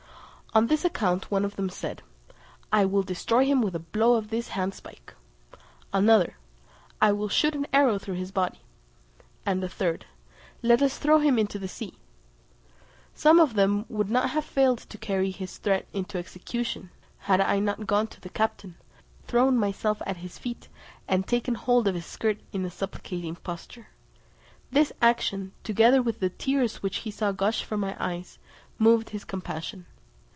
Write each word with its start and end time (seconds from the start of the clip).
On 0.53 0.67
this 0.67 0.83
account 0.83 1.31
one 1.31 1.45
of 1.45 1.55
them 1.55 1.69
said, 1.69 2.01
"I 2.73 2.83
will 2.83 3.03
destroy 3.03 3.45
him 3.45 3.61
with 3.61 3.73
a 3.73 3.79
blow 3.79 4.15
of 4.15 4.27
this 4.29 4.49
handspike;" 4.49 5.15
another, 5.93 6.35
"I 6.99 7.13
will 7.13 7.29
shoot 7.29 7.55
an 7.55 7.67
arrow 7.71 7.97
through 7.97 8.15
his 8.15 8.33
body;" 8.33 8.59
and 9.45 9.63
a 9.63 9.69
third, 9.69 10.07
"Let 10.61 10.81
us 10.81 10.97
throw 10.99 11.19
him 11.19 11.39
into 11.39 11.57
the 11.57 11.69
sea." 11.69 11.93
Some 13.13 13.37
one 13.37 13.47
of 13.47 13.53
them 13.53 13.85
would 13.87 14.09
not 14.09 14.31
have 14.31 14.43
failed 14.43 14.79
to 14.79 14.97
carry 14.97 15.31
his 15.31 15.57
threat 15.57 15.87
into 15.93 16.17
execution 16.17 16.89
had 17.31 17.39
I 17.39 17.59
not 17.59 17.87
gone 17.87 18.07
to 18.07 18.19
the 18.19 18.27
captain, 18.27 18.75
thrown 19.27 19.55
myself 19.55 20.01
at 20.05 20.17
his 20.17 20.37
feet, 20.37 20.67
and 21.07 21.25
taken 21.25 21.55
hold 21.55 21.87
of 21.87 21.95
his 21.95 22.05
skirt 22.05 22.41
in 22.51 22.65
a 22.65 22.69
supplicating 22.69 23.37
posture. 23.37 23.87
This 24.69 24.91
action, 25.01 25.53
together 25.63 26.01
with 26.01 26.19
the 26.19 26.29
tears 26.29 26.83
which 26.83 26.97
he 27.07 27.11
saw 27.11 27.31
gush 27.31 27.63
from 27.63 27.79
my 27.79 27.95
eyes, 27.97 28.37
moved 28.77 29.11
his 29.11 29.23
compassion. 29.23 29.85